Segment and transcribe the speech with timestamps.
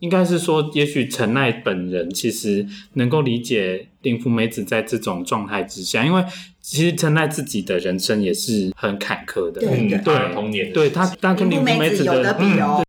[0.00, 6.24] 应该是说，也许陈奈本人其实能够理解林福美子在这种状态之下，因为
[6.60, 9.60] 其实陈奈自己的人生也是很坎坷的。
[9.60, 12.84] 对嗯，对童年对他他跟林林福美子的有的比嗯哦。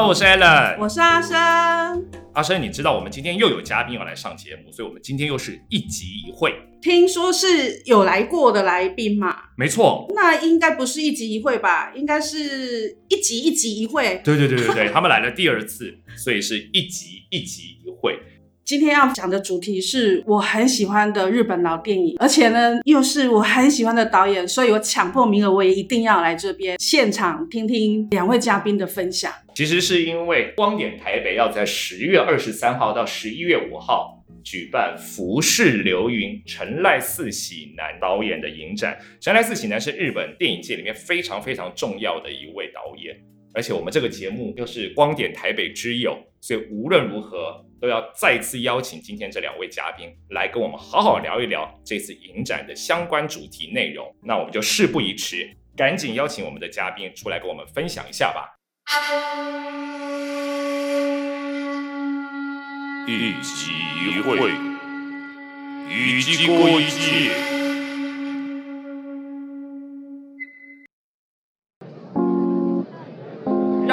[0.00, 0.78] Hello，我是 Alan。
[0.78, 1.36] 我是阿生。
[2.32, 6.54] 阿生，你知道我们今天又有嘉宾要来上节目，所以我们今天又是一集一会。
[6.80, 9.36] 听说是有来过的来宾嘛？
[9.58, 11.92] 没错，那应该不是一集一会吧？
[11.94, 14.22] 应该是一集一集一会。
[14.24, 18.18] 对对对对对， 他们来了第二次，所以是一集一集一会。
[18.64, 29.30] 今天要讲的主题是我很喜欢的日本老电影，而且呢又是我很喜欢的导演，所以我强迫名额，我也一定要来这边现场听听两位嘉宾的分享。
[29.60, 38.98] 其实是因为光点台北要在十月二十三号到十一月五号举办《浮世流云》陈赖四喜男导演的影展。
[39.20, 43.14] 陈赖四喜男是日本电影界里面非常非常重要的一位导演，
[43.52, 54.10] 而且我们这个节目又是光点台北之友，所以无论如何都要再次邀请今天这两位嘉宾来跟我们好好聊一聊这次影展的相关主题内容。
[54.22, 58.56] 那我们就事不宜迟，赶紧邀请我们的嘉宾出来跟我们分享一下吧。
[63.06, 63.70] 一集
[64.02, 64.50] 一会，
[65.88, 67.59] 一季过一季。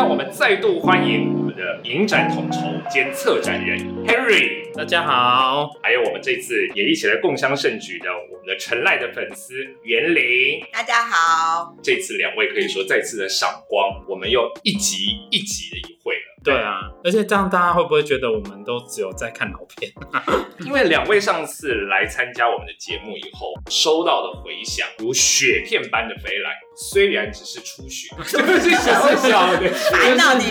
[0.08, 10.66] 让我们再度欢迎我们的影展统筹兼策展人 Henry，大家好，还有我们这次也一起来共襄盛举的我们的陈赖的粉丝袁玲。
[10.72, 14.95] 大家好，这次两位可以说再次的赏光，我们又一集
[15.29, 16.41] 一集的一会了。
[16.41, 19.91] 对啊，而且这样大家会不会觉得我们都只有在看老片？
[20.66, 26.51] 因为两位上次来参加我们的节目以后，收到的回响如雪片般的飞来。
[26.79, 30.45] 虽然只是初学， 就是小小的，烦到你，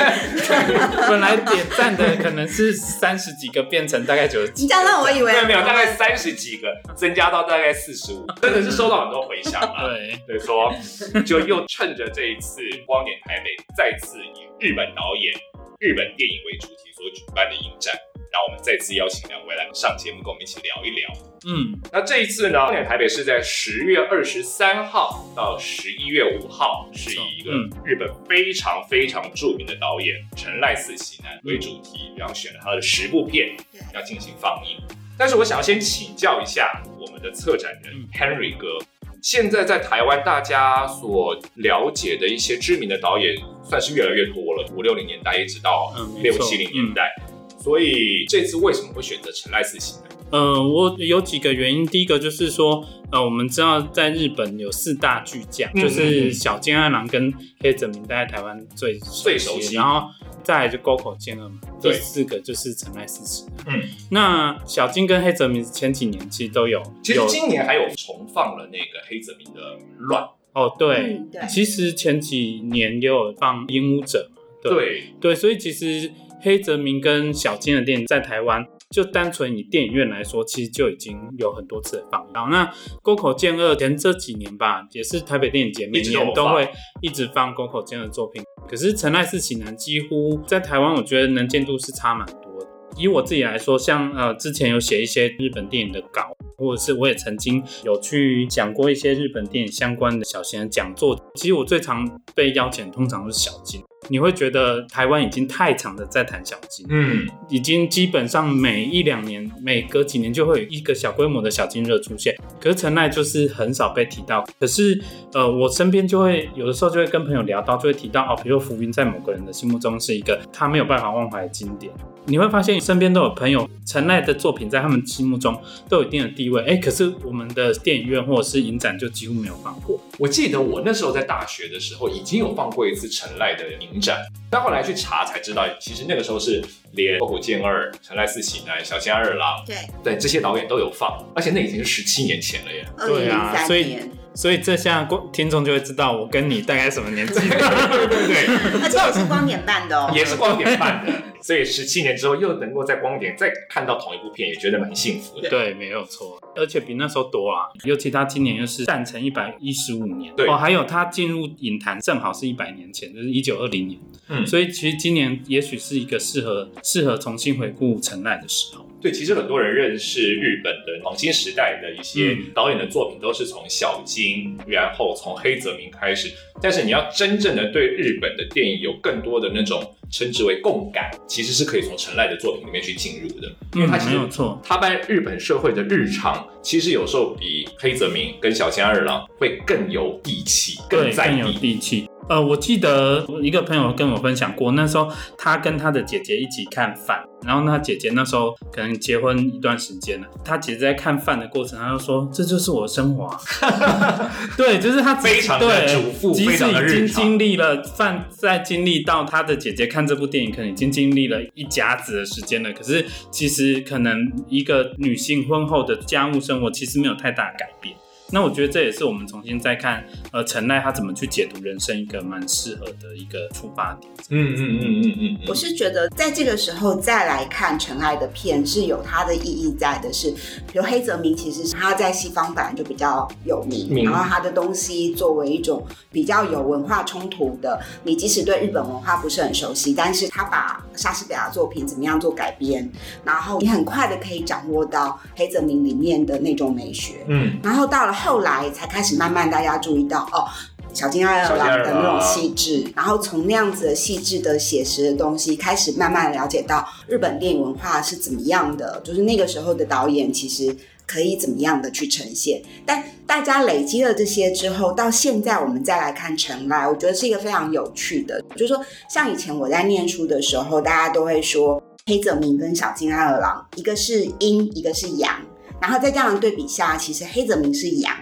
[1.08, 9.86] 本来点赞的可能是三十几个，变成大概九十几你这样让我以为没有没有，大概三十几个，增加到大概四十五，真的是收到很多回响啊。
[9.86, 15.32] 对，所以说，就又趁着这一次光点台北再次以日本导演、
[15.78, 17.94] 日本电影为主题所举办的影展，
[18.32, 21.12] 让我们再次邀请两位来上节目，跟我们一起聊一聊。
[21.46, 33.54] 嗯，那这一次呢，光点台北是在十月二十三号到十一月五号，是以一个嗯日本非常非常著名的导演陈赖四喜男为主题，然后选了他的十部片
[33.92, 34.82] 要进行放映。
[35.18, 38.78] 但是我想要先请教一下我们的策展人嗯 Henry 哥，
[39.22, 43.34] 现在在台湾大家所了解的一些知名的导演，
[43.64, 47.14] 算是越来越多了，五六零年代一直到六七零年代。
[47.58, 50.05] 所以这次为什么会选择陈赖四喜男？
[50.30, 51.86] 呃，我有几个原因。
[51.86, 60.08] 第一个就是说，呃，我们知道在日本有四大巨匠，嗯就是小金二郎跟黑泽明，在台湾最最熟悉然后
[60.42, 63.46] 再来就沟口健二嘛，第对四个就是陈濑四喜。
[63.66, 69.60] 嗯，那小金跟黑泽明前几年其实都有，其实今年还有重放了那个黑泽明的
[69.98, 70.22] 《乱》。
[70.52, 76.10] 哦，对，嗯对其实前几年也有放《鹦鹉者》嘛，对对，对，所以其实
[76.40, 82.28] 黑泽明跟小金的电影在台湾，就单纯以电影院来说，其实就已经有很多次的放映。
[82.32, 86.68] 然后那沟口健二前这几年吧，也是台北电影节每年都会
[87.00, 88.42] 一直放沟口健二的作品。
[88.68, 92.66] 可是陈赖四喜男几乎在台湾，我觉得能见度是差蛮多的。
[92.96, 101.14] 以我自己来说，像呃之前有写一些日本电影的稿，或者是我也曾经有去讲过一些日本电影相关的小型的讲座。
[101.34, 103.82] 其实我最常被邀请，通常都是小金。
[104.08, 112.36] 你会觉得台湾已经太长的在谈小金，嗯，已经基本上每一两年、每隔几年就会有一个小规模的小金热出现。
[112.60, 114.44] 可是陈奈就是很少被提到。
[114.58, 115.00] 可是
[115.32, 121.92] 呃，我身边就会有的时候就会跟朋友聊到，就会提到哦，比如说浮云在某个人的心目中是一个他没有办法忘怀的经典。
[122.26, 125.56] 你会发现身边都有朋友，陈奈的作品在他们心目中
[125.88, 126.62] 都有一定的地位。
[126.64, 130.00] 哎，可是我们的电影院或者是影展就几乎没有放过。
[130.18, 134.18] 我记得我那时候在大学的时候已经有放过一次陈赖的影展，
[134.50, 136.62] 但后来去查才知道，其实那个时候是
[136.92, 142.84] 连沟口健二、陈赖四喜男、小津安二郎，对，对这些导演都有放，而且那已经是十七年前了耶。
[142.98, 147.34] 对啊所以三年，所以这下观听众就会知道我跟你大概什么年纪。
[147.40, 148.46] 对对对，
[148.82, 150.12] 而且也是光点半的哦。
[150.14, 155.48] 也是光点半的，所以十七年之后又能够在光点再看到同一部片，也觉得蛮幸福的。
[155.48, 157.66] 对，没有错，而且比那时候多啊。
[157.84, 163.98] 尤其他今年又是诞辰一百一十五年，对哦，还有他进入影坛正好是一百年前，就是一九二零年，
[164.28, 168.85] 嗯所以其实今年也许是一个适合适合重新回顾陈赖的时候。
[169.06, 176.28] 对，其实很多人认识日本的黄金时代的一些嗯导演的作品，都是从小金，然后从黑泽明开始。
[176.60, 191.52] 但是你要真正的对日本的电影有更多的那种称之为共感，其实是可以从陈赖的作品里面去进入的，因为他其实有错，他把日本社会的日常，其实有时候比黑泽明跟小津安二郎会更有地气，更在地。
[191.60, 192.08] 地气。
[192.28, 195.08] 呃，我记得一个朋友跟我分享过，那时候
[195.38, 203.38] 他跟他的姐姐一起看饭，然后他姐姐那时候可能结婚一段时间了，他姐姐在看饭的过程，他就说：“这就是我的生活、啊。
[204.58, 212.72] ”对，就是他非常的对主妇即使非常的已经经历了饭，在经历到他的姐姐看这部电影，可能已经经历了一甲子的时间了。
[212.72, 214.18] 可是其实可能
[214.48, 217.94] 一个女性婚后的家务生活，其实没有太大改变。
[218.30, 224.12] 那我觉得这也是我们重新再看，呃，陈奈他怎么去解读人生一个蛮适合的一个出发点。
[224.30, 242.90] 嗯嗯嗯嗯嗯我是觉得在这个时候再来看陈爱的片是有它的意义在的是，比如黑泽明其实他在西方本来就比较有名，名然后他的东西作为一种比较有文化冲突的，你即使对日本文化不是很熟悉，但是他把莎士比亚作品怎么样做改编，
[243.24, 250.48] 然后你很快的可以掌握到黑泽明里面的那种美学，嗯，然后到了后来才开始慢慢大家注意到哦。
[250.94, 260.74] 小金二郎的那种细致，然后从那样子的细致的写实的东西开始慢慢了解到日本电影文化是怎么样的，就是那个时候的导演其实
[261.06, 262.60] 可以怎么样的去呈现。
[262.84, 275.40] 但大家累积了这些之后，到现在我们再来看尘埃，我觉得是一个非常有趣的，就是说像以前我在念书的时候，大家都会说黑泽明跟小金二郎，一个是阴，一个是阳。
[275.80, 278.14] 然后再这样对比下，其实黑泽明是阳，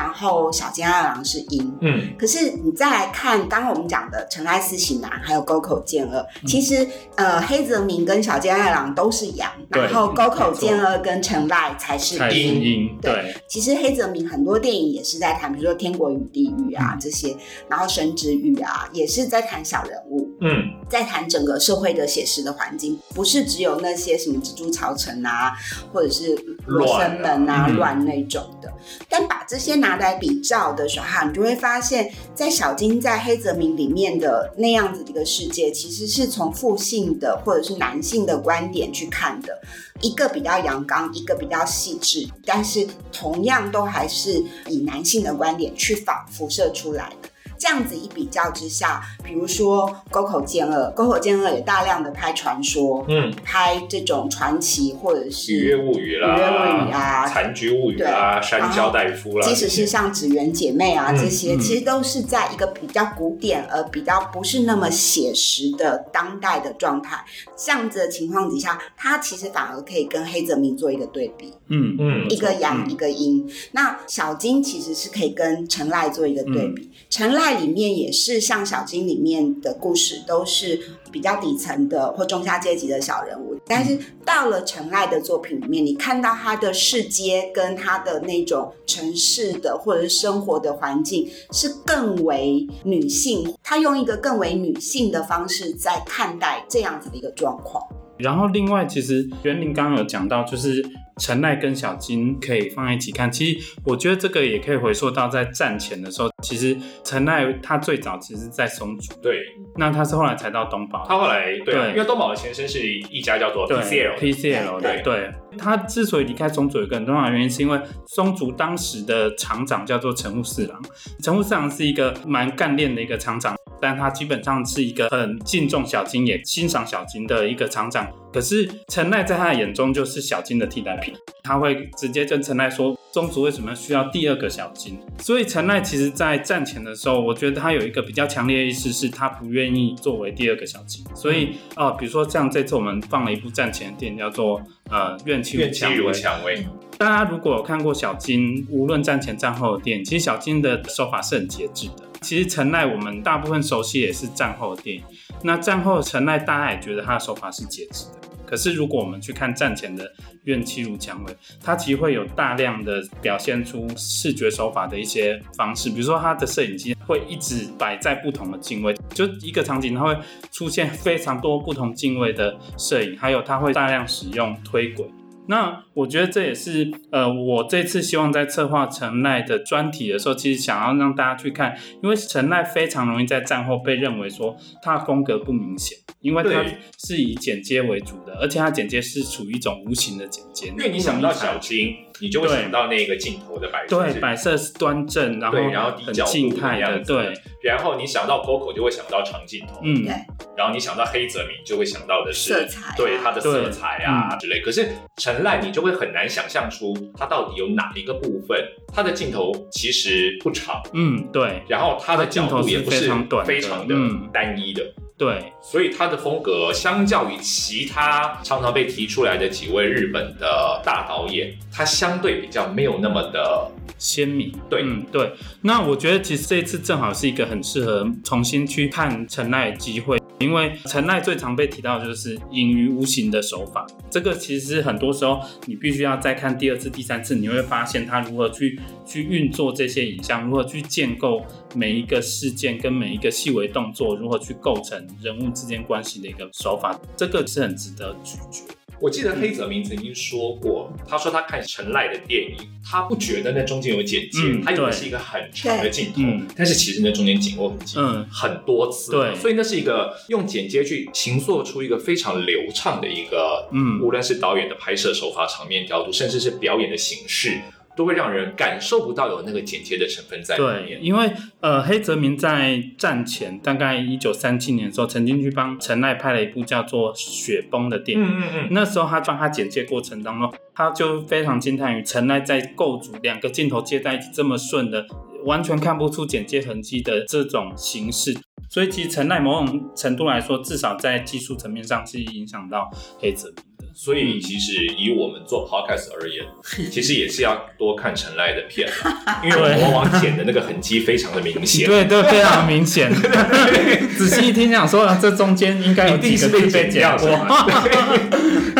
[0.00, 1.76] 然后小津安二郎是阴。
[1.82, 6.86] 嗯，可是你再来看刚刚我们讲的《尘埃四喜男》还有《沟口健二》，其实
[7.16, 12.98] 呃黑泽明跟小津安二郎都是阳，然后沟口健二跟陈赖才是阴阴。
[13.02, 17.36] 对，其实黑泽明很多电影也是在谈，比如说《天国与地狱》啊嗯这些，
[17.68, 20.26] 然后《神之狱》啊，也是在谈小人物。
[20.40, 20.50] 嗯，
[20.88, 25.52] 在谈整个社会的写实的环境，不是只有那些什么蜘蛛巢城啊，
[25.92, 26.34] 或者是
[26.66, 28.72] 罗生门啊乱那种的。
[29.08, 39.60] 但把这些拿来比较的时候哈，你就会发现，在小金在黑泽明里面的那样子一个世界，其实是从父性的或者是男性的观点去看的。
[40.00, 47.12] 一个比较阳刚，一个比较细致，但是同样都还是以男性的观点去反辐射出来。
[47.60, 61.60] 这样子一比较之下，比如说沟口健二，沟口健二也大量的拍传说，嗯，拍这种传奇或者是雨月物语啦，雨月物语啊残局物语啦，山椒大夫啦，即使是像纸鸢姐妹啊嗯这些，嗯。
[61.60, 67.22] 其实都是在一个比较古典而比较不是那么写实的当代的状态。
[67.54, 71.96] 这样子的情况底下，他其实反而可以跟黑泽明做一个对比，嗯。
[71.98, 72.90] 嗯一个阳嗯。
[72.90, 73.46] 一个阴。
[73.72, 80.80] 那小金其实是可以跟陈赖做一个对比，陈赖里面也是像小金里面的故事都是
[81.10, 97.82] 比较底层的或中下阶级的小人物，但是到了陈赖的作品里面，你看到他的世界跟他的那种城市的或者是生活的环境是更为女性，他用一个更为女性的方式在看待这样子的一个状况。
[98.18, 100.84] 然后另外，其实袁林刚刚有讲到，就是
[101.18, 103.30] 陈奈跟小金可以放在一起看。
[103.30, 109.40] 其实我觉得这个也可以回溯到在战前的时候，其实陈奈他最早其实在松竹，对
[109.76, 111.04] 那他是后来才到东宝。
[111.08, 120.80] 他后来对因为东宝的前身是一家叫做对 PCL 的 PCL 对的，对他之所以离开松竹，有一个很重要的原因，是因为松竹当时的厂长叫做陈务四郎，
[121.22, 128.08] 陈务四郎是一个蛮干练的一个厂长，但他基本上是一个很敬重小金，也欣赏小金的一个厂长。
[128.32, 134.98] 可是陈奈在他的眼中就是小金的替代品，他会直接跟陈奈说，宗族为什么需要第二个小金？
[135.18, 141.04] 所以陈赖其实在战前的时候，我觉得他有一个比较强烈的意识，是他不愿意作为第二个小金。
[141.14, 146.66] 所以哦、比如说像这次我们放了一部战前的电影，叫做呃《怨气如如蔷薇，
[146.98, 152.04] 大家如果有看过小金，无论战前战后的电影，其实小金的手法是很节制的。
[152.20, 155.02] 其实陈赖我们大部分熟悉也是战后的电影，
[155.42, 158.19] 那战后陈赖大家也觉得他的手法是节制的。
[158.50, 170.18] 可是如果我们去看战前的怨气如蔷薇，它其实会有大量的表现出视觉手法的一些方式，比如说它的摄影机会一直摆在不同的镜位，就一个场景它会
[170.50, 175.06] 出现非常多不同镜位的摄影，还有它会大量使用推轨。
[175.46, 186.64] 那我觉得这也是呃，我这次希望在策划陈奈的专题的时候，其实想要让大家去看，因为陈奈非常容易在战后被认为说他的风格不明显，因为他
[186.98, 200.04] 是以剪接为主的，而且他剪接是处于一种无形的剪接，因为你想到小金，你就会想到那个镜头的摆设对摆设是端正，然后，然后很静态的，对，然后你想到 Coco 就会想到长镜头，嗯。
[200.04, 200.12] 对，
[200.56, 202.94] 然后你想到黑泽明就会想到的是色彩啊。
[202.96, 204.60] 对它的色彩啊之类。
[204.60, 208.58] 可是陈赖你就会很难想象出它到底有哪一个部分，
[208.94, 211.62] 它的镜头其实不长，嗯，对。
[211.68, 213.48] 然后它的角度也不是非常短的。
[213.48, 214.28] 非常的嗯。
[214.32, 214.82] 单一的。
[215.20, 224.80] 对，所以他的风格相较于其他常常被提出来的几位日本的大导演，他相对比较没有那么的鲜明，对。
[224.82, 225.30] 嗯对。
[225.60, 238.80] 那我觉得其实这一次正好是一个很适合重新去看陈奈的机会，因为陈奈最常被提到的就是隐于无形的手法，这个其实很多时候你必须要再看第二次、第三次，你会发现他如何去
[239.10, 248.62] 去运作这些影像，如何去建构每一个事件跟每一个细微动作，如何去构成人物之间关系的一个手法，这个是很值得咀嚼。
[249.00, 256.46] 我记得黑泽明曾经说过，他说他看陈赖的电影，他不觉得那中间有剪接，嗯他以为是一个很长的镜头，嗯。
[256.54, 259.34] 但是其实那中间紧握很紧，嗯很多次，对。
[259.36, 264.02] 所以那是一个用剪接去形塑出一个非常流畅的一个，嗯。
[264.02, 267.58] 无论是导演的拍摄手法、场面调度，甚至是表演的形式，
[268.00, 271.30] 都会让人感受不到有那个剪接的成分在里对，因为
[271.60, 278.24] 呃，黑泽明在战前大概一九三七年的时候，曾经去帮陈奈拍了一部叫做《雪崩》的电影。
[278.24, 285.04] 嗯嗯嗯，那时候他帮他剪接过程当中，他就非常惊叹于陈奈在构筑两个镜头接在一起这么顺的，
[285.44, 288.34] 完全看不出剪接痕迹的这种形式。
[288.70, 293.52] 所以其实陈奈某种程度来说，至少在技术层面上是影响到黑泽。
[293.94, 296.44] 所以其实以我们做 podcast 而言，
[296.90, 298.88] 其实也是要多看陈赖的片，
[299.44, 301.86] 因为我们往往剪的那个痕迹非常的明显。
[301.86, 303.12] 对对，非常明显。
[304.16, 307.28] 仔细一听，想说啊这中间应该有几个字被是被剪剪过。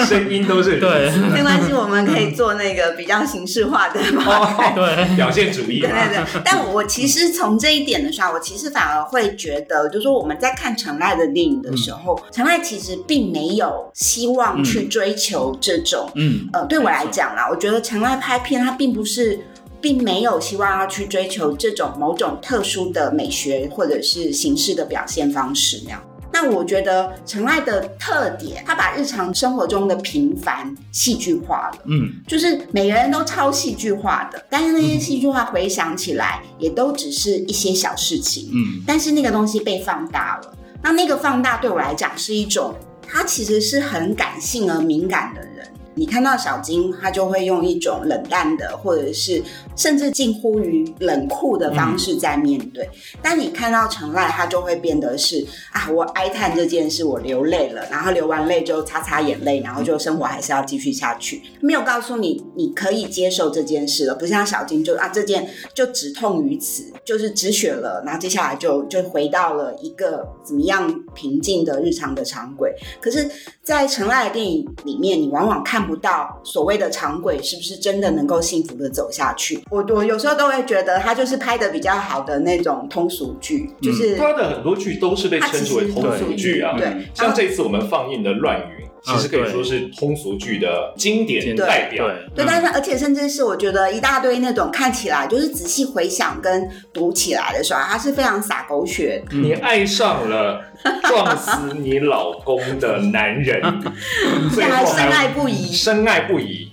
[0.04, 0.78] 声音都是。
[0.78, 1.10] 对。
[1.32, 4.24] 没关系，我们可以做那个比较形式化的嘛。
[4.26, 5.90] 哦，对，表现主义对。
[5.90, 19.40] 对对，但我其实从这一点的时候，我其实反而会觉得，就是说我们在看陈赖的电影的时候，陈赖其实并没有希望去追求这种，嗯，呃，对我来讲啦，我觉得陈赖拍片它并不是。
[19.82, 26.02] 并没有希望要去追求这种某种特殊的美学或者是形式的表现方式那样。
[26.30, 31.78] 那我觉得陈爱的特点，他把日常生活中的平凡戏剧化了。
[31.86, 40.52] 嗯，就是每个人都超戏剧化的，但是那些戏剧化回想起来，也都只是一些小事情，嗯，但是那个东西被放大了。
[40.82, 42.74] 那那个放大对我来讲是一种，
[43.12, 45.69] 他其实是很感性而敏感的人。
[45.94, 49.42] 你看到小金，他就会用一种冷淡的，或者是
[49.76, 52.88] 甚至近乎于冷酷的方式在面对。
[53.20, 61.42] 但你看到陈赖，他就会变得是啊，我哀叹这件事，我流泪了，然后流完泪就擦擦眼泪，然后就生活还是要继续下去。
[61.60, 72.72] 没有告诉你你可以接受这件事了，不像小金就啊这件就止痛于此，就是止血了，然后接下来就就回到了一个怎么样平静的日常的常轨。
[73.00, 73.28] 可是，
[73.62, 79.62] 在陈赖的电影里面，你往往看不到所谓的长轨是不是真的能够幸福的走下去。
[79.70, 92.06] 我我有时候都会觉得他就是拍的比较好的那种通俗剧，就是、他的很多剧都是被称之为通俗剧啊，对，像这次我们放映的《乱云》，其实可以说是通俗剧的经典代表。
[92.06, 99.36] 对对，但是而且甚至是我觉得一大堆那种看起来就是仔细回想跟读起来的时候，它是非常洒狗血的。
[99.36, 100.62] 你爱上了
[101.04, 103.62] 撞死你老公的男人，
[104.54, 106.70] 最还后深爱不已深爱不已，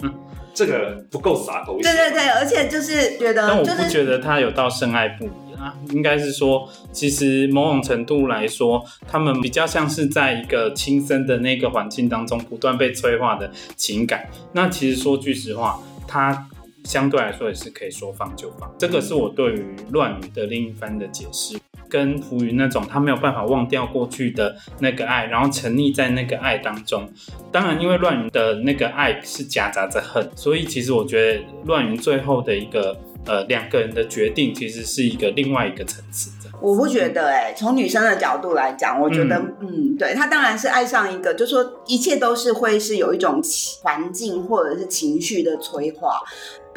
[0.54, 1.84] 这个不够洒狗血。
[1.84, 14.30] 对对对，而且就是觉得，但我就是不觉得他有到深爱不已啊，应该是说，其实某种程度来说，他们比较像是在一个亲生的那个环境当中不断被催化的情感。
[14.54, 16.48] 那其实说句实话，他
[16.84, 18.72] 相对来说也是可以说放就放。
[18.78, 21.58] 这个是我对于乱语的另一番的解释。
[21.90, 27.10] 跟浮云那种他没有办法忘掉过去的那个爱，然后沉溺在那个爱当中。
[27.50, 32.94] 当然，因为乱云的那个爱是夹杂着恨，所以其实我觉得乱云最后的一个
[33.28, 36.50] 呃两个人的决定，其实是一个另外一个层次的。
[36.60, 46.20] 我不觉得哎、从女生的角度来讲，我觉得嗯对她当然是爱上一个，就说一切都是会是有一种情环境或者是情绪的催化。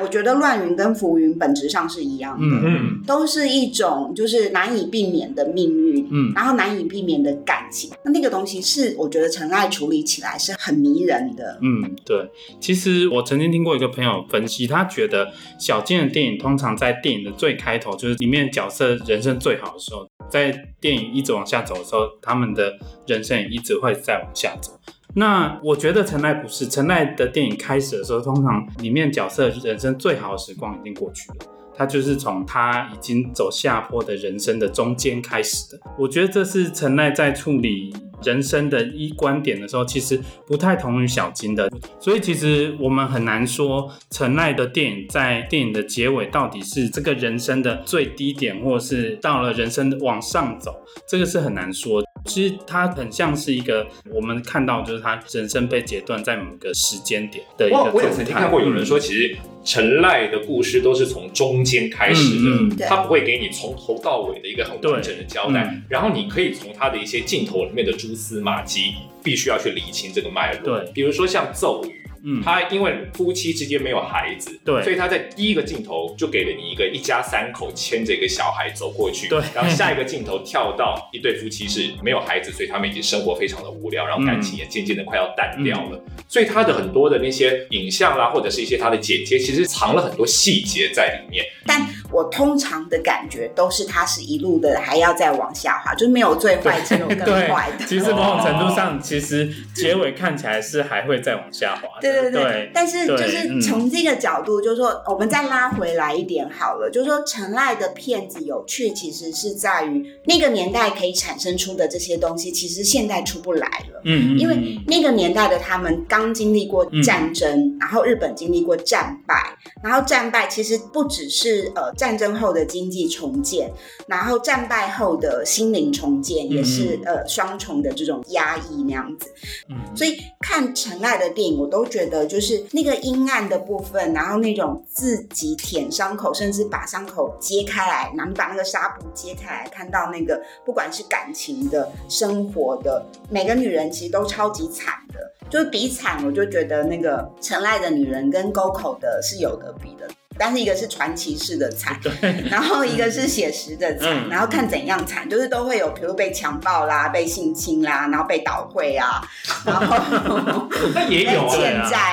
[0.03, 7.91] 我觉得乱云跟浮云本质上是一样的，嗯嗯，都是一种就是难以避免的命运，嗯然后难以避免的感情。
[8.05, 11.59] 那那个东西是我觉得陈爱处理起来是很迷人的。
[11.63, 12.29] 嗯，对。
[12.61, 24.73] 其实我曾经听过一个朋友分析，他觉得小贱的电影通常在电影的最开头，就是里面角色人生最好的时候，在电影一直往下走的时候，他们的人生也一直会再往下走。
[25.15, 31.37] 那我觉得陈赖不是陈赖的电影开始的时候，通常里面角色人生最好的时光已经过去了。
[31.77, 35.81] 他就是从他已经走下坡的人生的中间开始的。
[35.99, 37.91] 我觉得这是陈赖在处理
[38.23, 41.71] 人生的一观点的时候，其实不太同于小金的。
[41.99, 50.75] 所以其实我们很难说陈赖的电影在电影的结尾到底是这个人生的最低点，或是到了人生往上走，
[51.09, 52.03] 这个是很难说。
[52.25, 70.79] 其实它很像是一个我们看到，就是他人生被截断在某个时间点的一个我曾经看过有人说，其实陈赖的故事都是从中间开始的，嗯嗯他不会给你从头到尾的一个很完整的交代，嗯然后你可以从他的一些镜头里面的蛛丝马迹，必须要去理清这个脉络。
[70.79, 72.01] 对比如说像咒语。
[72.25, 74.83] 嗯，他因为夫妻之间没有孩子，对。
[74.83, 79.41] 所以他在第一个镜头就给了你一个一家三口牵着一个小孩走过去，对。
[79.55, 91.45] 然后下一个镜头跳到一对夫妻是没有孩子，所以他们已经生活非常的无聊，然后感情也渐渐的快要淡掉了，所以他的很多的那些影像啦，或者是一些他的剪接，其实藏了很多细节在里面。
[91.67, 91.81] 但
[92.13, 97.85] 我通常的感觉都是它是一路的还要再往下滑，就是没有最坏，只有更坏的。
[97.87, 101.89] 其实某种程度上，其实结尾看起来是还会再往下滑。
[102.01, 114.01] 对对对，对但是就是嗯从这个角度，就是说，我们再拉回来一点好了，就是说，陈赖的片子有趣，其实是在于那个年代可以产生出的这些东西，其实现在出不来了。
[114.05, 119.35] 嗯嗯，因为那个年代的他们刚经历过战争，然后日本经历过战败，
[119.83, 123.71] 然后战败其实不只是呃战争后的经济重建，
[124.07, 129.31] 然后战败后的心灵重建也是、呃双重的这种压抑那样子。
[129.69, 145.21] 嗯所以看陈爱的电影，我都觉得就是那个阴暗的部分，然后那种自己舔伤口，甚至把伤口揭开来，然后你把那个纱布揭开来，看到那个不管是感情的、生活的，每个女人其实都超级惨的。
[145.51, 150.09] 就是比惨，我就觉得那个陈赖的女人跟沟口的是有得比的。
[150.41, 152.01] 但是一个是传奇式的惨，
[152.51, 154.31] 然后一个是写实的惨，嗯。
[154.31, 159.21] 然后看怎样惨，就是都会有，比如被强暴啦、被性侵啦，然后被倒会啊，
[159.67, 162.10] 然后 那也有 被欠啊，债啊，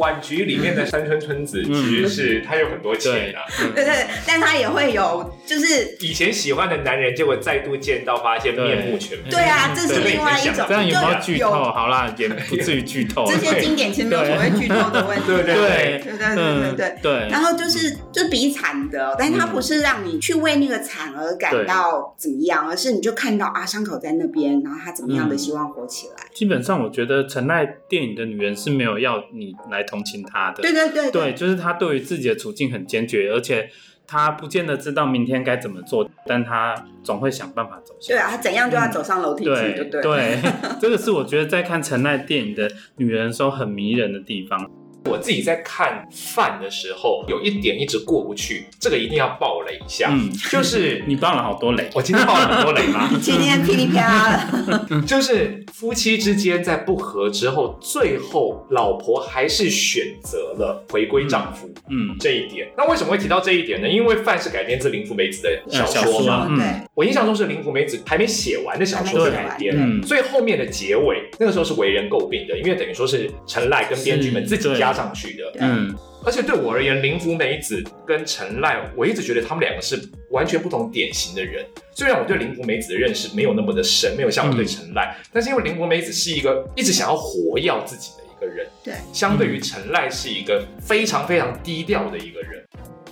[0.00, 3.38] 晚菊里面的山村村子其实是他有很多钱的，
[3.74, 10.64] 对对，但他也会有就是以前喜欢的男人，结果再度见到发现面目全非，对啊，这是另外一种。
[10.66, 11.50] 这样有没有剧透？
[11.50, 13.26] 好啦，也不至于剧透。
[13.28, 15.24] 这些经典其实没有什么剧透的问题。
[15.26, 17.28] 对对对对对对。
[17.28, 26.14] 然后就是就比惨的，但是他不是让你去为那个惨而感到怎么样，而是你就看到啊伤口在那边，然后他怎么样的希望活起来。
[26.32, 29.84] 基本上我觉得陈奈电影的女人是没有要你来。
[29.90, 30.62] 同情他的。
[30.62, 33.68] 对对对对，就是他对于自己的处境很坚决，而且
[34.06, 38.12] 他不见得知道明天该怎么做，但他总会想办法走下去。
[38.12, 40.02] 对啊，他怎样就要走上楼梯去，对对。
[40.02, 40.38] 对，
[40.80, 44.70] 这个是我觉得在看陈奈电影的女人时候很迷人的地方。
[45.06, 51.88] 我自己在看饭的时候，有一点一直过不去，这个一定要爆雷一下，嗯，就是 你爆了好多雷。
[51.94, 53.10] 我今天爆了很多雷吗？
[53.20, 54.50] 今天噼里啪啦。
[54.88, 61.70] 的， 就是夫妻之间在不和之后，最后老婆还是选择了回归丈夫。
[61.88, 63.88] 嗯，这一点，那为什么会提到这一点呢？
[63.88, 70.02] 因为《饭》是改编自林福美子的小小说说嘛，嗯对，我印象中是林福美子还没写完的小说的改编，嗯。
[70.06, 75.52] 所以后面的结尾那个时候是为人诟病的，因为等于说是陈赖跟编剧们自己加上去的。
[75.60, 80.00] 嗯，而且对我而言，林福美子跟陈赖，我一直觉得他们两个是
[80.30, 81.64] 完全不同典型的人。
[81.94, 92.64] 虽然我对林福美子的认识没有那么的深，没有像我对陈赖，但是因为林福美子是一个一直想要活耀自己的一个人，对，相对于陈赖是一个非常非常低调的一个人，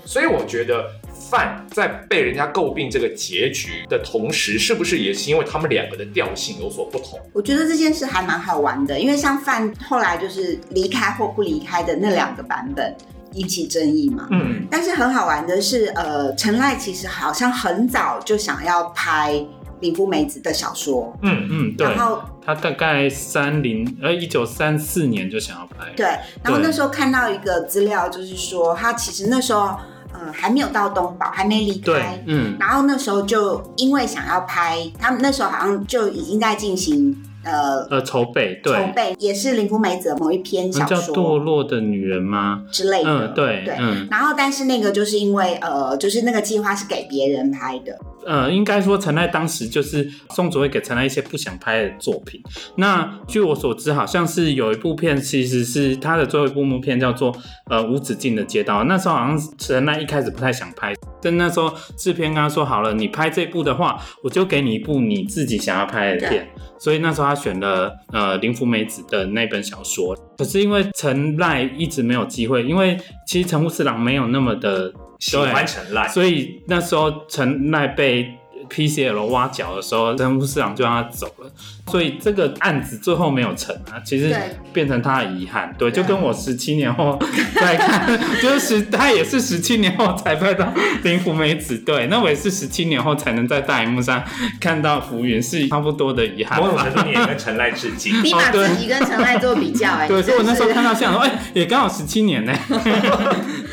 [0.04, 0.90] 所以我觉得
[1.30, 7.18] 范在被人家诟病这个结局的同时，是不是也是因为他们两个的调性有所不同？
[7.32, 12.94] 我觉得这件事还蛮好玩的，因为像范后来就是离开或不离开的那两个版本
[13.32, 14.28] 引起争议嘛。
[14.30, 19.44] 嗯，但是很好玩的是，呃，陈赖其实好像很早就想要拍
[19.80, 25.92] 林夫梅子的小说，嗯嗯，对然，后他大概三零呃一九三四年就想要拍。
[25.94, 26.06] 对，
[26.42, 29.76] 然后那时候看到一个资料，就是说他其实那时候。
[30.12, 40.96] 呃还没有到东宝，还没离对开，，嗯，然后那时候就因为想要拍，他们那时候好像就已经在进行呃呃，筹备对，筹，备，也是林芙美子的某一篇小说。
[40.96, 42.62] 叫《堕落的女人》吗？
[42.70, 43.76] 之类的，嗯，对，对。
[43.78, 52.38] 嗯，然后，但是那个就是因为呃，就是那个计划是给别人拍的，呃，应该说陈奈当时就是宋祖会给陈奈一些不想拍的作品。
[52.76, 57.34] 那据我所知，好像是有一部片，其实是他的最后一部幕片，叫做
[57.70, 58.84] 呃无止境的街道。
[58.84, 66.46] 那时候好像陈奈一开始不太想拍，但那时候制片跟他说好了，你拍这部的话，我就给你一部你自己想要拍的片。
[66.78, 70.14] 所以那时候他选了呃林芙美子的那本小说。
[70.36, 78.34] 可是因为陈赖一直没有机会，因为其实陈户四郎没有那么的喜欢陈赖，所以那时候陈奈被
[78.68, 81.50] PCL 挖角的时候，陈户市长就让他走了，
[81.90, 84.38] 所以这个案子最后没有成啊，其实对
[84.74, 85.74] 变成他的遗憾。
[85.78, 87.18] 对，就对跟我十七年后
[87.54, 88.06] 再看，
[88.42, 90.70] 就是十他也是十七年后才拍到
[91.02, 94.22] 林福美子，对，那我也是十七年后才能在大荧幕上
[94.60, 96.66] 看到浮云，是差不多的遗憾吧。
[96.66, 98.22] 某种程度你也跟陈赖致敬。
[98.22, 102.52] 你把自己跟陈赖做比较、哎， 对，所以我那时候看到想说，哎、也刚好十七年呢。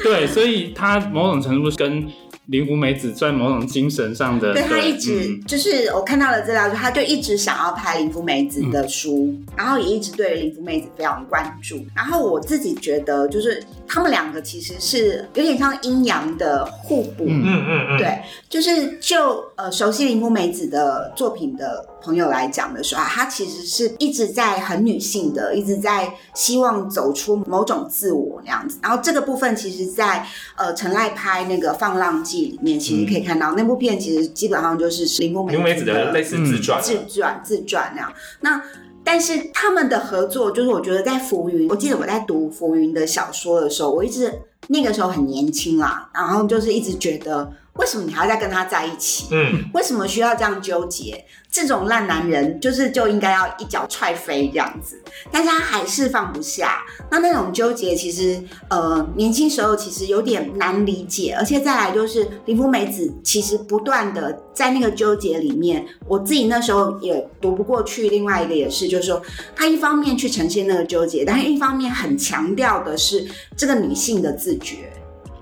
[0.05, 2.05] 对，所以他某种程度跟
[2.47, 11.83] 林芙美子在某种精神上的，对他一直、嗯就是我看到了资料，就他就一直想要拍林芙美子的书，嗯然后也一直对林芙美子非常关注。
[11.95, 17.25] 然后我自己觉得，就是他们两个其实是有点像阴阳的互补。
[17.27, 28.77] 嗯嗯嗯嗯，对，就是就呃熟悉铃木美子的作品的朋友来讲的时候啊，她其实是一直在很女性的，一直在希望走出某种自我那样子。
[28.81, 38.13] 然后这个部分其实在，呃陈赖拍那个《放浪记》里面，其实可以看到、那部片其实基本上就是铃木美美子的类似自传啊，自传自传那样。
[38.41, 38.61] 那
[39.03, 44.33] 但是他们的合作，就是我觉得在浮云，我记得我在读浮云的小说的时候，我一直
[44.67, 49.27] 那个时候很年轻啦，然后就是一直觉得，为什么你还要再跟他在一起？
[49.31, 51.25] 嗯，为什么需要这样纠结？
[51.51, 56.83] 这种烂男人就是就应该要一脚踹飞这样子，但是他还是放不下。
[57.09, 68.09] 那那种纠结，其实呃年轻时候其实有点难理解，而且再来就是林芙美子其实不断的在那个纠结里面，我自己那时候也读不过去。
[68.09, 69.21] 另外一个也是，就是说
[69.55, 74.91] 她一方面去呈现那个纠结，但是一方面很强调的是这个女性的自觉。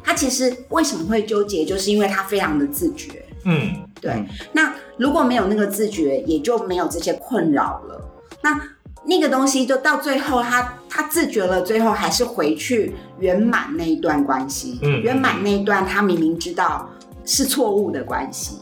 [0.04, 3.26] 她其实为什么会纠结，就是因为他非常的自觉。
[3.46, 8.10] 嗯，对，嗯那如果没有那个自觉，也就没有这些困扰了。
[8.42, 8.60] 那
[9.06, 14.80] 那个东西就到最后他，他自觉了，最后还是回去圆满那一段关系。
[14.82, 16.90] 嗯圆满那一段，他明明知道
[17.26, 18.60] 是错误的关系，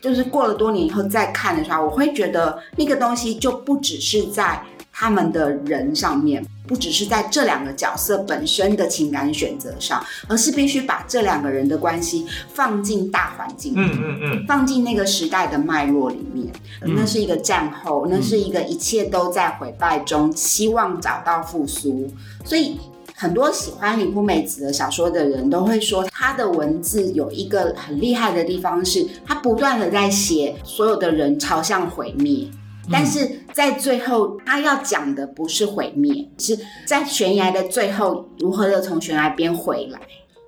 [0.00, 4.60] 就是过了多年以后再看的时候，我会觉得那个东西就不只是在
[4.98, 22.10] 他们的人上面，不只是在这两个角色本身的情感选择上，而是必须把这两个人的关系放进大环境嗯嗯嗯，放进那个时代的脉络里面，那是一个战后，那是一个一切都在毁败中，希望找到复苏。
[22.42, 22.80] 所以
[23.14, 32.48] 很多喜欢林芙美子的小说的人都会说，她的文字有一个很厉害的地方是，她不断的在写所有的人朝向毁灭。
[32.90, 40.00] 但是在最后，他要讲的不是毁灭，是在悬崖的最后如何的从悬崖边回来。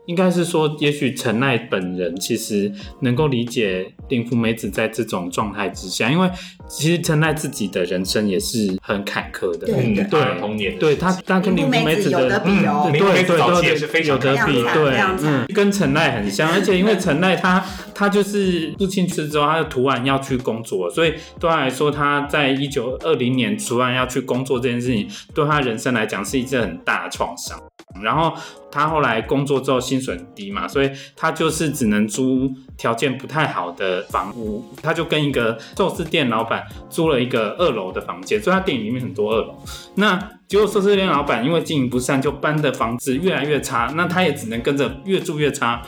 [0.07, 6.31] 应该是说，也许陈奈本人其实能够理解林芙美子在这种状态之下，因为
[6.69, 9.67] 其实陈奈自己的人生也是很坎坷的。
[9.67, 10.39] 对嗯，对。
[10.39, 27.59] 童年的对他，他跟林芙美子的嗯，对对早期对也是非常有得比，对嗯，跟陈奈很像，而且因为陈奈他他就是父亲去世之后，他就突然要去工作，所以对他来说，他在一九二零年突然要去工作这件事情，对他人生来讲是一件很大的创伤。
[28.03, 28.33] 然后
[28.71, 39.55] 他后来工作之后薪水很低嘛，所以他就是只能租条件不太好的房屋，他就跟一个寿司店老板租了一个二楼的房间，所以他电影里面很多二楼。
[39.97, 45.83] 那结果寿司店老板因为经营不善，就搬的房子越来越差，那他也只能跟着越住越差。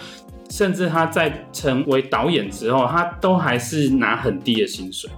[0.50, 5.09] 甚至他在成为导演之后，他都还是拿很低的薪水。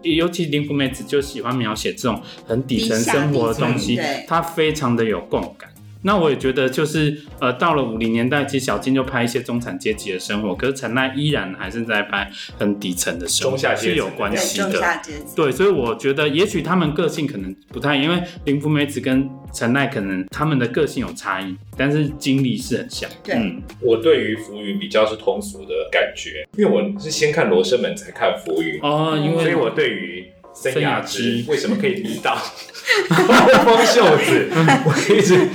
[0.00, 5.68] 尤其林芙妹子就喜欢描写这种很底层生活的东西低下底层对，他非常的有共感。
[6.02, 14.72] 那我也觉得，就是呃，到了五零年代，其实小金就拍一些中产阶级的生活，可是陈奈依然还是在拍很底层的生活，中下阶有关系的。
[14.80, 15.34] 下阶级。
[15.34, 23.10] 对，所以我觉得，也许他们个性可能不太，因为林芙美子跟陈奈可能他们的个性有差异，但是经历是很像。
[23.24, 30.26] 对嗯，我对于浮云比较是通俗的感觉，因为我是先看罗生门才看浮云，哦，因为所以我对于
[30.60, 32.36] 森雅之之为什么可以迷倒
[33.64, 34.48] 风袖子？
[34.84, 35.48] 我一直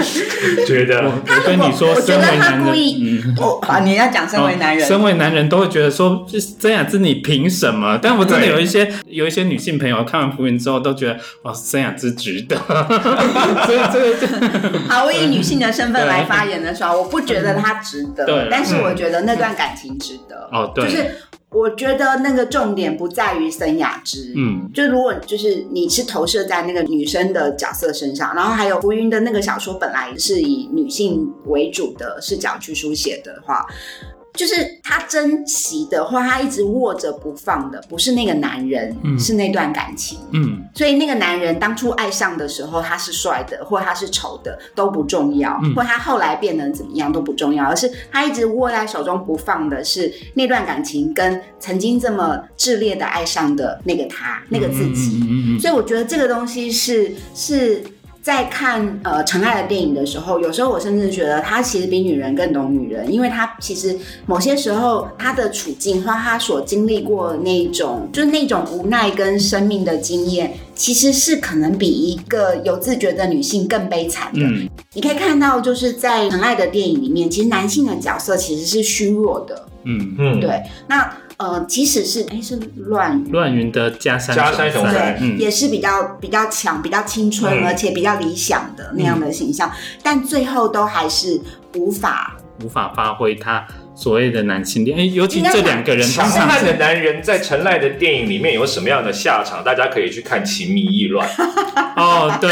[0.65, 3.35] 觉得我我跟你说，身为男人。
[3.37, 7.99] 我啊，你要讲身为男人，哦身为男人都会觉得说，就是曾雅芝你凭什么？
[8.01, 12.55] 但我真的有一些有一些女性朋友看完浮云之后都觉得，哇，曾雅芝值得。
[13.65, 13.79] 所以
[14.19, 14.27] 这
[14.87, 20.47] 好，我以女性的身份来发言的时候，我不觉得她值得，但是我觉得那段感情值得。
[20.51, 21.15] 哦，对，就是
[21.53, 33.65] 我觉得那个重点不在于森雅之，嗯就如果就是你是投射在那个女生的角色身上，然后还有浮云的那个小说本来是以女性为主的视角去书写的话。
[34.33, 39.17] 就是他珍惜的，或他一直握着不放的，不是那个男人，嗯。
[39.19, 40.19] 是那段感情。
[40.31, 40.63] 嗯。
[40.73, 45.73] 所以那个男人当初爱上的时候，他是帅的，或他是丑的都不重要，嗯。
[45.75, 55.19] 或他后来变得怎么样都不重要，而是他一直握在手中不放的是那段感情跟曾经这么炽烈的爱上的那个他，那个自己。
[55.29, 57.83] 嗯所以我觉得这个东西是是
[58.23, 74.39] 在看呃陈爱的电影的时候，有时候我甚至觉得他其实比女人更懂女人，因为他其实某些时候他的处境或他所经历过的那种就是那种无奈跟生命的经验，其实是可能比一个有自觉的女性更悲惨的。
[74.39, 79.65] 嗯你可以看到，就是在陈爱的电影里面，其实男性的角色其实是虚弱的。
[79.85, 85.37] 嗯，嗯，对，那呃，即使是哎是乱乱云的加山加山雄雄三嗯。
[85.37, 87.65] 也是比较比较强、比较青春，嗯。
[87.65, 89.71] 而且比较理想的那样的形象，
[90.03, 91.39] 但最后都还是
[91.75, 92.35] 无法。
[92.63, 99.63] 无法发挥他所谓的男性恋，哎，尤其这两个人通强悍的男人在陈赖的电影里面有什么样的下场？
[99.63, 101.27] 大家可以去看《情迷意乱》。
[101.95, 102.49] 哦，对，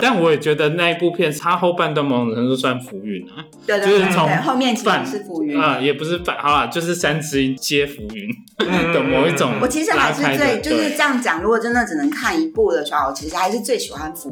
[0.00, 5.60] 但我也觉得那一部片，他后半段某种程度算浮云啊，对对对就是从对，后面其实是浮云。
[5.60, 14.30] 啊、也不是反，好啦，就是三之一接浮云嗯的某一种我其实还是最就是这样讲，如果真的只能看一部的时候，我其实还是最喜欢浮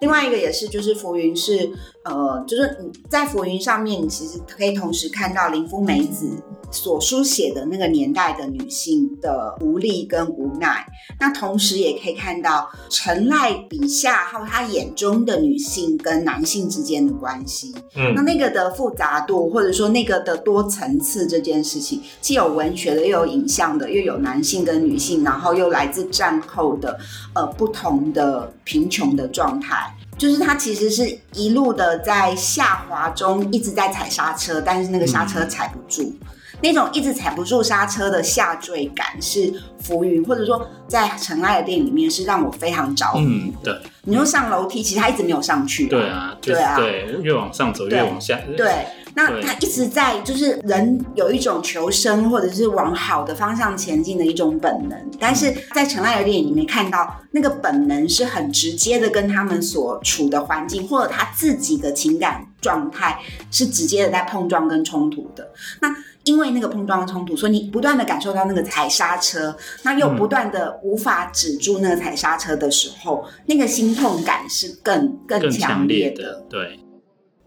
[0.00, 1.70] 另外一个也是，就是浮云是
[2.04, 6.42] 呃，就是你在浮云上面，你其实可以同时看到林夫美子。
[6.70, 10.86] 所书写的那个年代的女性的无力跟无奈，
[11.18, 17.74] 那同时也可以看到陈赖笔下还有他眼中的女性跟男性之间的关系。
[17.96, 26.98] 嗯那那个的复杂度，或者说那个的多层次这件事情，既有文学的，又有影像的，又有男性跟女性，然后又来自战后的
[27.34, 29.94] 呃不同的贫穷的状态。
[30.18, 36.12] 就是他其实是一路的在下滑中一直在踩刹车，但是那个刹车踩不住，
[36.60, 43.74] 那种一直踩不住刹车的下坠感是浮云，或者说在陈爱的电影里面是让我非常着迷嗯，对。
[44.02, 46.76] 你说上楼梯，其实他一直没有上去、对啊，就是对啊。
[46.76, 65.50] 对，越往上走越往下，对，那他一直在就是人有一种求生或者是往好的方向前进的一种本能，但是在陈爱的电影里面看到那个本能是很直接的跟他们所处的环境或者他自己的情感状态是直接的在碰撞跟冲突的。
[65.82, 65.94] 那
[66.28, 76.22] 因为那个碰撞冲突，所以你不断的感受到那个踩刹车，那又不断的无法止住那个踩刹车的时候，那个心痛感是更更更强强烈的。
[76.22, 76.80] 的，对，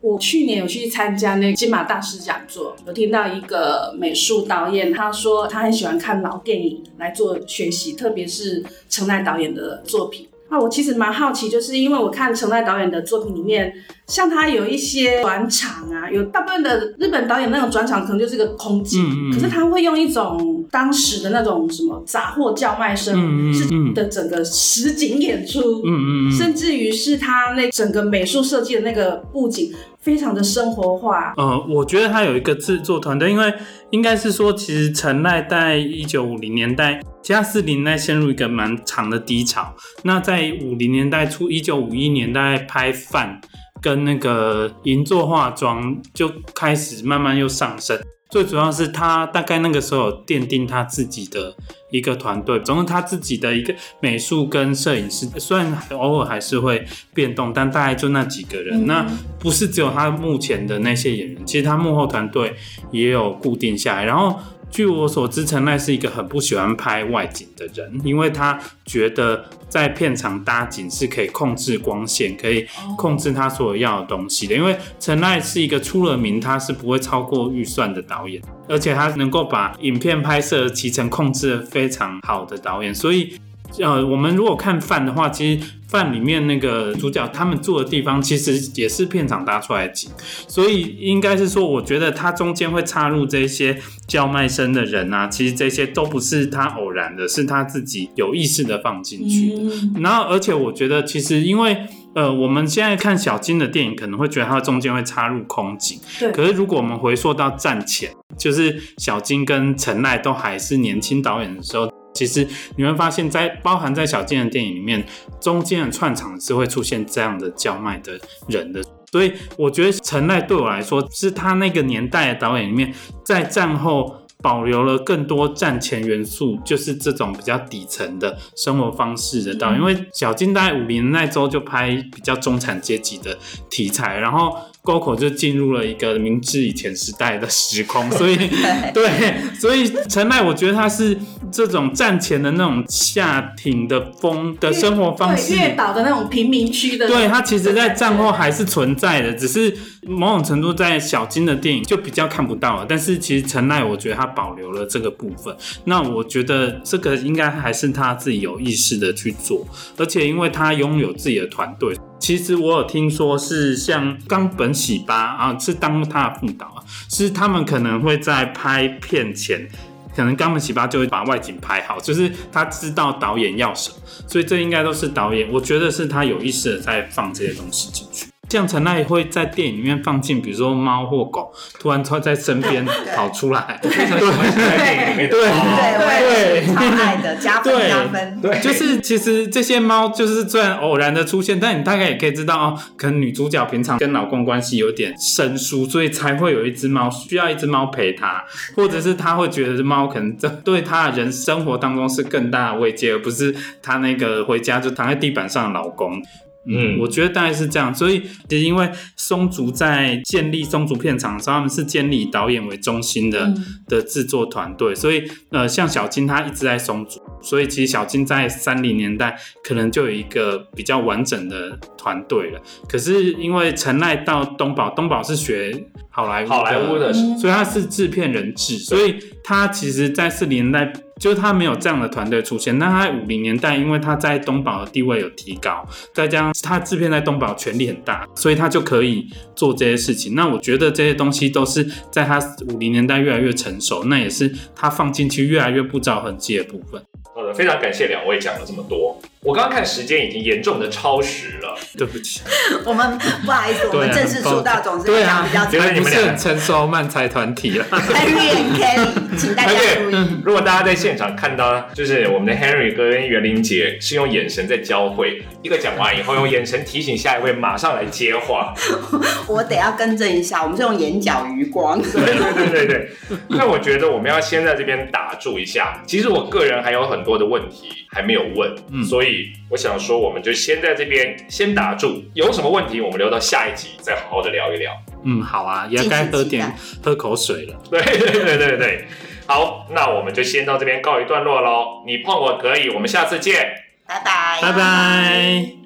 [0.02, 10.28] 我去年有去参加那个金马大师讲座，有听到一个美术导演，他说他很喜欢看老电影来做学习，特别是陈奈导演的作品。
[10.50, 13.74] 那我其实蛮好奇，就是因为我看陈奈导演的作品里面，
[14.08, 26.32] 像他有一些转场啊，有大部分的日本导演那种转场可能就是个空景，嗯嗯可是他会用一种当时的那种什么杂货叫卖声，是嗯的整个实景演出，嗯嗯嗯。
[26.32, 31.34] 甚至于是他那整个美术设计的那个布景非常的生活化。
[31.38, 33.54] 呃，我觉得他有一个制作团队，因为
[33.92, 39.74] 应该是说，其实陈赖在一九五零年代、加四零年代陷入一个蛮长的低潮。
[40.04, 43.40] 那在五零年代初，一九五一年代拍饭
[43.82, 48.00] 跟那个银座化妆就开始慢慢又上升。
[48.30, 51.54] 最主要是他大概那个时候有奠定他自己的
[51.91, 58.86] 一个团队，总之他自己的一个美术跟摄影师，虽然偶尔还是会变动，但大概就那几个人。
[58.86, 59.06] 嗯那
[59.38, 62.56] 不是只有他目前的那些演员，其实他幕后团队
[62.89, 64.06] 也有固定下来。
[64.06, 64.39] 然后
[64.72, 72.66] 据我所知，陈奈是一个很不喜欢拍外景的人，因为他觉得在片场搭景是可以控制光线，可以
[72.98, 74.56] 控制他所有要的东西的。
[74.56, 83.36] 因为陈奈是一个出了名，他是不会超过预算的导演，而且他能够把影片拍摄的期程控制的非常好的导演，所以。
[83.80, 90.10] 呃，我们如果看饭的话，其实饭里面那个主角他们住的地方，其实也是片场搭出来的景，
[90.48, 99.62] 所以应该是说，我觉得它中间会插入这些叫卖声的人啊，其实这些都不是他偶然的，是他自己有意识的放进去的。
[99.62, 101.78] 嗯然后，而且我觉得其实因为。
[102.14, 105.98] 呃，我们现在看小金的电影，可能会觉得它中间会插入空景。
[106.20, 115.06] 对可是如果我们回溯到战前，就是小金跟陈赖都还是年轻导演的时候，其实你会发现在包含在小金的电影里面，
[115.39, 118.82] 中间的串场是会出现这样的叫卖的人的。
[119.12, 122.93] 所以我觉得陈赖对我来说，是他那个年代的导演里面，
[123.24, 124.17] 在战后。
[124.43, 129.80] 保留了更多战前元素，就是这种比较底层的生活方式的导演。
[129.80, 133.38] 因为小金大概五零年代之后就拍比较中产阶级的
[133.69, 138.36] 题材，然后 GoCo 就进入了一个明治以前时代的时空，所以
[138.94, 141.15] 对，所以陈赖我觉得他是
[141.52, 152.86] 这种战前的那种下町的风的生活方式对，月岛的那种贫民区的，对，它其实在战后还是存在的，只是某种程度在小金的电影就比较看不到了。
[152.89, 155.56] 但是其实陈赖，我觉得他保留了这个部分。
[155.86, 159.63] 那我觉得这个应该还是他自己有意识的去做，
[159.98, 161.96] 而且因为他拥有自己的团队。
[162.22, 169.68] 其实我有听说是像冈本喜八啊，是当他的副导啊，是他们可能会在拍片前。
[170.16, 173.96] 可能冈本喜八就会把外景拍好，就是他知道导演要什么，
[174.28, 178.31] 所以这应该都是导演，我觉得是他有意识的在放这些东西进去。
[178.52, 182.86] 像陈奈会在电影里面放进，比如说猫或狗突然突在身边
[183.16, 184.20] 跑出来，对猫
[185.16, 188.42] 对，对是超爱的，加分对加分。
[188.42, 198.44] 对，就是其实这些猫就是虽然偶然的出现，但你大概也可以知道哦，可能女主角平常跟老公关系有点生疏，所以才会有一只猫需要一只猫陪她，
[198.76, 206.22] 或者是她会觉得这猫可能这对她的人生活当中是更大的慰藉，而不是她那个回家就躺在地板上的老公。
[206.65, 207.00] 嗯。
[207.00, 213.65] 我觉得大概是这样，所以其实因为松竹在建立松竹片场的时候，他们是建立以导演为中心的、嗯。
[213.88, 222.62] 的制作团队，所以呃，像小金他一直在松竹，所以其实小金在三零年代可能就有一个比较完整的团队了。
[222.88, 232.78] 可是因为陈赖到东宝，东宝是学好莱坞好莱坞的嗯所以他是制片人制，所以他其实，在四零年代，就是他没有这样的团队出现。
[232.78, 240.36] 那他在五零年代，因为他在东宝的地位有提高，再加上他制片在东宝权力很大，所以他就可以做这些事情。
[240.36, 247.02] 那我觉得这些东西都是在他五零年代越来越成熟，那也是他放进去越来越不着痕迹的部分。
[247.34, 249.17] 好的，非常感谢两位讲了这么多。
[249.44, 252.42] 我刚刚看时间已经严重的超时了，对不起，
[252.86, 257.86] 我们不好意思，我们正式出道总是对啊讲比较，你们是很成熟漫才团体了。
[257.90, 260.42] Henry and Kelly，请大家注意。
[260.46, 268.76] 如果大家在现场看到，就是我们的 Henry 哥跟袁玲姐是用眼神在交汇，一个讲完以后用眼神提醒下一位马上来接话。
[269.50, 272.00] 我得要更正一下，我们是用眼角余光。
[272.00, 273.10] 对对对对对。
[273.48, 276.04] 那我觉得我们要先在这边打住一下。
[276.06, 282.24] 其实我个人还有很多的问题还没有问，嗯所以我想说，我们就先在这边先打住。
[282.34, 284.91] 有什么问题，我们留到下一集再好好的聊一聊。
[285.24, 287.82] 嗯，好啊，也该喝点喝口水了。
[287.89, 289.06] 对对对对对。
[289.47, 292.04] 好，那我们就先到这边告一段落喽。
[292.06, 293.71] 你碰我可以，我们下次见。
[294.08, 295.81] 拜拜，拜拜。